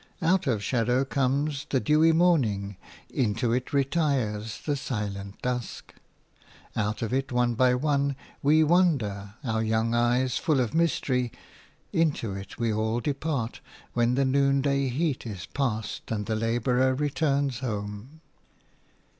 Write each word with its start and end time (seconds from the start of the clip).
Out 0.23 0.47
of 0.47 0.63
shadow 0.63 1.05
comes 1.05 1.67
the 1.69 1.79
dewy 1.79 2.11
morning; 2.11 2.75
into 3.11 3.53
it 3.53 3.71
retires 3.71 4.59
the 4.65 4.75
silent 4.75 5.39
dusk. 5.43 5.93
Out 6.75 7.03
of 7.03 7.13
it, 7.13 7.31
one 7.31 7.53
by 7.53 7.75
one, 7.75 8.15
we 8.41 8.63
wander, 8.63 9.35
our 9.43 9.61
young 9.63 9.93
eyes 9.93 10.39
full 10.39 10.59
of 10.59 10.73
mystery; 10.73 11.31
into 11.93 12.33
it 12.33 12.57
we 12.57 12.73
all 12.73 12.99
depart, 12.99 13.61
when 13.93 14.15
the 14.15 14.25
noonday 14.25 14.87
heat 14.87 15.27
is 15.27 15.45
past 15.45 16.09
and 16.09 16.25
the 16.25 16.35
labourer 16.35 17.07
turns 17.09 17.59
home. 17.59 18.21